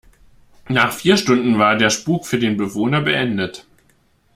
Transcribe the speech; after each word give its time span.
Nach 0.67 0.91
vier 0.93 1.15
Stunden 1.15 1.59
war 1.59 1.75
der 1.75 1.91
Spuk 1.91 2.25
für 2.25 2.39
den 2.39 2.57
Bewohner 2.57 3.01
beendet. 3.01 3.67